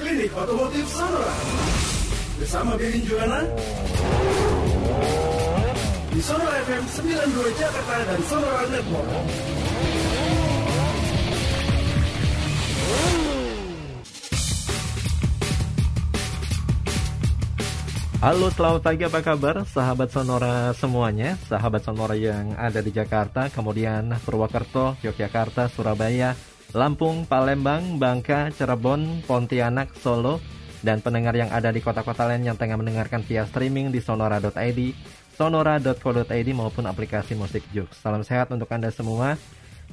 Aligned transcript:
Klinik 0.00 0.32
Otomotif 0.32 0.88
Sonora 0.96 1.36
bersama 2.40 2.72
Birin 2.80 3.04
Juwana 3.04 3.44
di 6.08 6.20
Sonora 6.24 6.56
FM 6.64 6.84
92 6.88 7.60
Jakarta 7.60 7.94
dan 8.08 8.20
Sonora 8.24 8.62
Network. 8.72 9.10
Halo, 18.20 18.52
selamat 18.52 18.80
pagi. 18.84 19.04
Apa 19.04 19.20
kabar, 19.20 19.64
sahabat 19.68 20.08
Sonora 20.12 20.76
semuanya? 20.76 21.36
Sahabat 21.44 21.84
Sonora 21.84 22.16
yang 22.16 22.56
ada 22.56 22.80
di 22.80 22.92
Jakarta, 22.92 23.52
kemudian 23.52 24.16
Purwokerto, 24.24 24.96
Yogyakarta, 25.04 25.68
Surabaya, 25.68 26.36
Lampung, 26.70 27.26
Palembang, 27.26 27.98
Bangka, 27.98 28.54
Cirebon, 28.54 29.26
Pontianak, 29.26 29.90
Solo, 29.98 30.38
dan 30.86 31.02
pendengar 31.02 31.34
yang 31.34 31.50
ada 31.50 31.74
di 31.74 31.82
kota-kota 31.82 32.30
lain 32.30 32.46
yang 32.46 32.54
tengah 32.54 32.78
mendengarkan 32.78 33.26
via 33.26 33.42
streaming 33.42 33.90
di 33.90 33.98
sonora.id, 33.98 34.80
sonora.co.id 35.34 36.48
maupun 36.54 36.86
aplikasi 36.86 37.34
musik 37.34 37.66
Juk. 37.74 37.90
Salam 37.98 38.22
sehat 38.22 38.54
untuk 38.54 38.70
Anda 38.70 38.94
semua. 38.94 39.34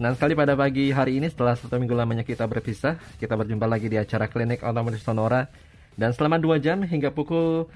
Dan 0.00 0.16
sekali 0.16 0.32
pada 0.32 0.56
pagi 0.56 0.88
hari 0.88 1.20
ini 1.20 1.28
setelah 1.28 1.52
satu 1.52 1.76
minggu 1.76 1.92
lamanya 1.92 2.24
kita 2.24 2.48
berpisah, 2.48 2.96
kita 3.20 3.36
berjumpa 3.36 3.68
lagi 3.68 3.92
di 3.92 4.00
acara 4.00 4.24
Klinik 4.24 4.64
Otomotif 4.64 5.04
Sonora. 5.04 5.52
Dan 5.92 6.16
selama 6.16 6.40
dua 6.40 6.56
jam 6.56 6.80
hingga 6.80 7.12
pukul 7.12 7.68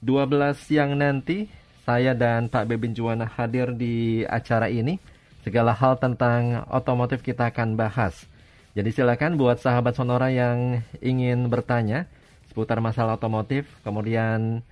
12 0.00 0.56
siang 0.56 0.96
nanti 0.96 1.52
saya 1.84 2.16
dan 2.16 2.48
Pak 2.48 2.64
Bebin 2.64 2.96
Juwana 2.96 3.28
hadir 3.28 3.76
di 3.76 4.24
acara 4.24 4.72
ini. 4.72 4.96
Segala 5.44 5.76
hal 5.76 6.00
tentang 6.00 6.64
otomotif 6.72 7.20
kita 7.20 7.52
akan 7.52 7.76
bahas. 7.76 8.24
Jadi 8.78 8.94
silakan 8.94 9.34
buat 9.34 9.58
sahabat 9.58 9.98
Sonora 9.98 10.30
yang 10.30 10.86
ingin 11.02 11.50
bertanya 11.50 12.06
seputar 12.46 12.78
masalah 12.78 13.18
otomotif, 13.18 13.66
kemudian 13.82 14.62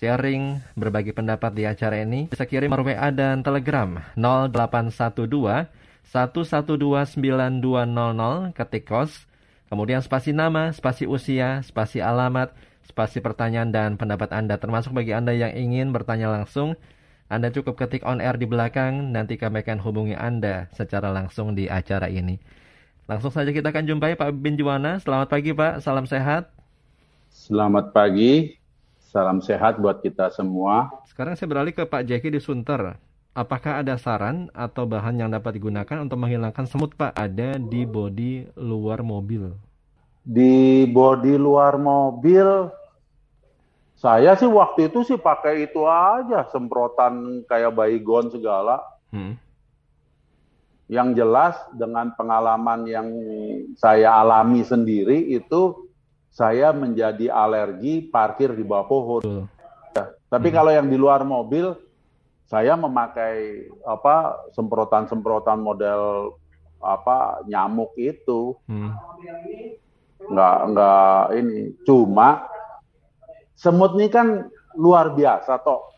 sharing, 0.00 0.64
berbagi 0.80 1.12
pendapat 1.12 1.52
di 1.52 1.68
acara 1.68 2.00
ini, 2.00 2.32
bisa 2.32 2.48
kirim 2.48 2.72
WA 2.72 3.12
dan 3.12 3.44
Telegram 3.44 4.00
0812 4.16 5.68
1129200 6.08 8.56
ketik 8.56 8.88
kos, 8.88 9.28
kemudian 9.68 10.00
spasi 10.00 10.32
nama, 10.32 10.72
spasi 10.72 11.04
usia, 11.04 11.60
spasi 11.60 12.00
alamat, 12.00 12.56
spasi 12.88 13.20
pertanyaan 13.20 13.68
dan 13.68 14.00
pendapat 14.00 14.32
Anda. 14.32 14.56
Termasuk 14.56 14.96
bagi 14.96 15.12
Anda 15.12 15.36
yang 15.36 15.52
ingin 15.52 15.92
bertanya 15.92 16.32
langsung, 16.32 16.80
Anda 17.28 17.52
cukup 17.52 17.76
ketik 17.76 18.08
on 18.08 18.24
air 18.24 18.40
di 18.40 18.48
belakang, 18.48 19.12
nanti 19.12 19.36
kami 19.36 19.60
akan 19.60 19.84
hubungi 19.84 20.16
Anda 20.16 20.72
secara 20.72 21.12
langsung 21.12 21.52
di 21.52 21.68
acara 21.68 22.08
ini. 22.08 22.40
Langsung 23.10 23.34
saja 23.34 23.50
kita 23.50 23.74
akan 23.74 23.90
jumpai 23.90 24.14
Pak 24.14 24.38
Bin 24.38 24.54
Juwana. 24.54 25.02
Selamat 25.02 25.34
pagi 25.34 25.50
Pak, 25.50 25.82
salam 25.82 26.06
sehat. 26.06 26.46
Selamat 27.26 27.90
pagi, 27.90 28.54
salam 29.02 29.42
sehat 29.42 29.82
buat 29.82 29.98
kita 29.98 30.30
semua. 30.30 30.86
Sekarang 31.10 31.34
saya 31.34 31.50
beralih 31.50 31.74
ke 31.74 31.82
Pak 31.82 32.06
Jeki 32.06 32.30
di 32.30 32.38
Sunter. 32.38 33.02
Apakah 33.34 33.82
ada 33.82 33.98
saran 33.98 34.46
atau 34.54 34.86
bahan 34.86 35.18
yang 35.18 35.26
dapat 35.34 35.58
digunakan 35.58 35.98
untuk 35.98 36.22
menghilangkan 36.22 36.70
semut 36.70 36.94
Pak? 36.94 37.10
Ada 37.18 37.58
di 37.58 37.82
bodi 37.82 38.46
luar 38.54 39.02
mobil. 39.02 39.58
Di 40.22 40.86
bodi 40.86 41.34
luar 41.34 41.82
mobil 41.82 42.70
saya 43.98 44.38
sih 44.38 44.46
waktu 44.46 44.86
itu 44.86 45.02
sih 45.02 45.18
pakai 45.18 45.66
itu 45.66 45.82
aja 45.82 46.46
semprotan 46.54 47.42
kayak 47.50 47.74
baygon 47.74 48.30
segala. 48.30 48.78
Hmm. 49.10 49.34
Yang 50.90 51.22
jelas 51.22 51.54
dengan 51.70 52.10
pengalaman 52.18 52.82
yang 52.82 53.08
saya 53.78 54.18
alami 54.18 54.66
sendiri 54.66 55.30
itu 55.30 55.86
saya 56.34 56.74
menjadi 56.74 57.30
alergi 57.30 58.10
parkir 58.10 58.50
di 58.58 58.66
bawah 58.66 58.86
pohon. 58.90 59.22
Ya, 59.94 60.10
tapi 60.26 60.50
hmm. 60.50 60.56
kalau 60.58 60.70
yang 60.74 60.90
di 60.90 60.98
luar 60.98 61.22
mobil 61.22 61.78
saya 62.50 62.74
memakai 62.74 63.70
apa 63.86 64.34
semprotan-semprotan 64.50 65.62
model 65.62 66.34
apa 66.82 67.46
nyamuk 67.46 67.94
itu. 67.94 68.58
Hmm. 68.66 68.98
Nggak 70.26 70.58
nggak 70.74 71.22
ini 71.38 71.54
cuma 71.86 72.50
semut 73.54 73.94
ini 73.94 74.10
kan 74.10 74.50
luar 74.74 75.14
biasa 75.14 75.62
toh 75.62 75.90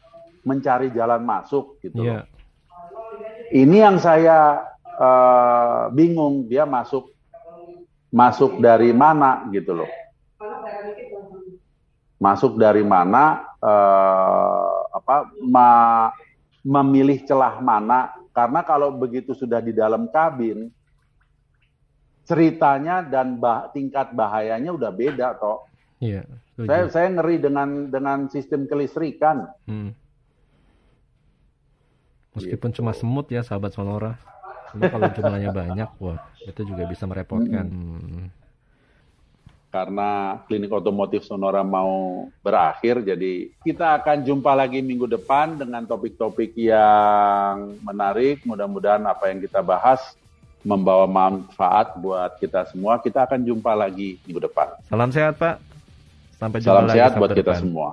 mencari 0.43 0.91
jalan 0.91 1.23
masuk 1.23 1.79
gitu 1.81 2.03
yeah. 2.03 2.27
Ini 3.53 3.85
yang 3.85 4.01
saya 4.01 4.72
uh, 5.03 5.91
bingung 5.91 6.47
dia 6.47 6.63
masuk 6.63 7.11
masuk 8.13 8.63
dari 8.63 8.95
mana 8.95 9.51
gitu 9.51 9.75
loh. 9.75 9.91
Masuk 12.23 12.55
dari 12.55 12.87
mana 12.87 13.43
uh, 13.59 14.95
apa 14.95 15.27
ma, 15.43 15.69
memilih 16.63 17.27
celah 17.27 17.59
mana 17.59 18.15
karena 18.31 18.63
kalau 18.63 18.95
begitu 18.95 19.35
sudah 19.35 19.59
di 19.59 19.75
dalam 19.75 20.07
kabin 20.07 20.71
ceritanya 22.23 23.03
dan 23.03 23.35
bah, 23.43 23.67
tingkat 23.75 24.15
bahayanya 24.15 24.71
udah 24.71 24.95
beda 24.95 25.35
toh. 25.43 25.67
Iya. 25.99 26.23
Saya 26.63 26.87
saya 26.93 27.07
ngeri 27.11 27.43
dengan 27.43 27.91
dengan 27.91 28.31
sistem 28.31 28.71
kelistrikan. 28.71 29.51
Hmm. 29.67 29.91
Meskipun 32.39 32.71
gitu. 32.71 32.79
cuma 32.81 32.93
semut 32.95 33.27
ya 33.29 33.43
sahabat 33.43 33.75
Sonora. 33.75 34.15
Tapi 34.73 34.89
kalau 34.89 35.09
jumlahnya 35.13 35.51
banyak, 35.53 35.89
wah 36.01 36.19
itu 36.49 36.61
juga 36.65 36.89
bisa 36.89 37.05
merepotkan. 37.05 37.69
Hmm. 37.69 38.33
Karena 39.73 40.37
klinik 40.49 40.69
otomotif 40.69 41.25
Sonora 41.25 41.65
mau 41.65 42.29
berakhir, 42.45 43.01
jadi 43.05 43.53
kita 43.65 44.01
akan 44.01 44.21
jumpa 44.21 44.53
lagi 44.53 44.85
minggu 44.85 45.09
depan 45.09 45.57
dengan 45.57 45.85
topik-topik 45.89 46.53
yang 46.57 47.77
menarik. 47.81 48.45
Mudah-mudahan 48.45 49.01
apa 49.09 49.33
yang 49.33 49.41
kita 49.41 49.65
bahas 49.65 50.17
membawa 50.61 51.09
manfaat 51.09 51.97
buat 51.97 52.37
kita 52.37 52.69
semua. 52.69 53.01
Kita 53.01 53.25
akan 53.25 53.41
jumpa 53.45 53.73
lagi 53.73 54.21
minggu 54.29 54.45
depan. 54.45 54.77
Salam 54.89 55.09
sehat 55.09 55.41
Pak. 55.41 55.57
Sampai 56.37 56.61
jumpa 56.61 56.69
Salam 56.69 56.85
lagi 56.89 56.97
sehat 57.01 57.13
buat 57.17 57.33
kita 57.33 57.53
semua. 57.57 57.89